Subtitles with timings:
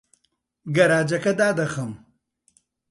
[0.75, 1.91] گەراجەکە دادەخەم.